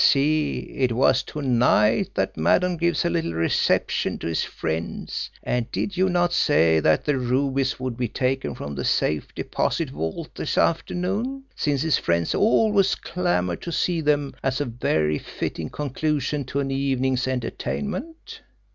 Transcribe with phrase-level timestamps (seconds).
[0.03, 5.71] See, it was to night that Maddon gives a little reception to his friends, and
[5.71, 10.33] did you not say that the rubies would be taken from the safe deposit vault
[10.33, 16.45] this afternoon since his friends always clamoured to see them as a very fitting conclusion
[16.45, 18.41] to an evening's entertainment?